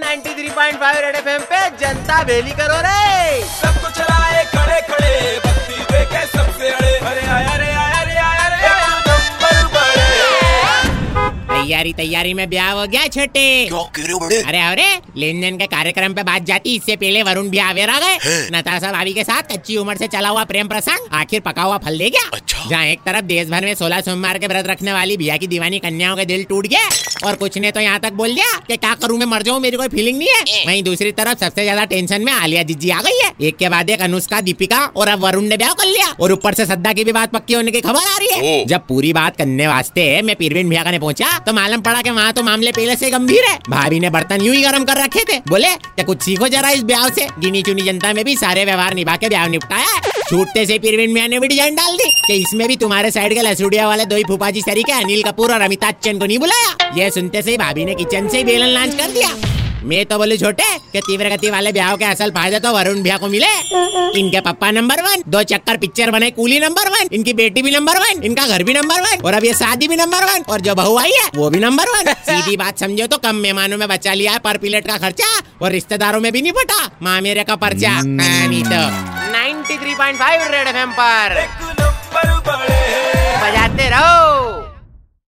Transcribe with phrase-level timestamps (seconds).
[0.00, 3.23] 93.5 red FM पे जनता बेली करो रे।
[11.64, 14.40] तैयारी तैयारी में ब्याह हो गया छोटे। क्यों कह रहे हो बड़े?
[14.42, 17.98] अरे अरे लेन देन के कार्यक्रम पे बात जाती इससे पहले वरुण भी आवे रह
[18.00, 18.16] गए।
[18.52, 21.98] नताशा भाभी के साथ कच्ची उम्र से चला हुआ प्रेम प्रसंग आखिर पका हुआ फल
[21.98, 25.16] दे गया। अच्छा। जहाँ एक तरफ़ देश भर में सोलह सोमवार के व्रत रखने वाली
[25.16, 26.88] बिया की दीवानी कन्याओं के दिल टूट गया
[27.26, 29.76] और कुछ ने तो यहाँ तक बोल दिया कि क्या करूँ मैं मर जाऊँ मेरी
[29.76, 33.18] कोई फीलिंग नहीं है। वहीं दूसरी तरफ़ सबसे ज़्यादा टेंशन में आलिया जिज्जी आ गई
[33.22, 36.32] है। एक के बाद एक अनुष्का दीपिका और अब वरुण ने ब्याह कर लिया। और
[36.32, 39.12] ऊपर से सद्दा की भी बात पक्की होने की खबर आ रही है। जब पूरी
[39.12, 42.72] बात करने वास्ते मैं पीरवीन भैया ने पहुँचा तो मालूम पड़ा कि वहाँ तो मामले
[42.72, 46.04] पहले से गंभीर है। भाभी ने बर्तन यूँ ही गर्म कर रखे थे। बोले तो
[46.04, 47.26] कुछ सीखो जरा इस ब्याह से?
[47.40, 51.28] गिनी चुनी जनता में भी सारे व्यवहार निभा के ब्याह निपटाया। छूटते से पीरविन मियाँ
[51.28, 54.24] ने भी डिज़ाइन डाल दी कि इसमें भी तुम्हारे साइड के लसुड़िया वाले दो ही
[54.24, 57.94] फूफाजी सरीके, अनिल कपूर और अमिताभ बच्चन को नहीं बुलाया। ये सुनते से भाभी ने
[57.94, 59.28] किचन से बेलन लॉन्च कर दिया।
[59.84, 63.16] मैं तो बोले छोटे कि तीव्र गति वाले ब्याह के असल फ़ायदे तो वरुण भैया
[63.18, 63.46] को मिले।
[64.20, 67.98] इनके पप्पा नंबर वन दो चक्कर पिक्चर बने कूली नंबर वन इनकी बेटी भी नंबर
[67.98, 70.74] वन इनका घर भी नंबर वन और अब ये शादी भी नंबर वन और जो
[70.74, 74.14] बहू आई है वो भी नंबर वन। सीधी बात समझो तो कम मेहमानों में बचा
[74.14, 75.30] लिया है पर प्लेट का खर्चा
[75.62, 78.82] और रिश्तेदारों में भी नहीं फटा। माँ मेरे का पर्चा। हाँ, नहीं तो।
[79.34, 81.63] 93.5 रेड एफएम पर एक नंबर बड़े बजाते रहो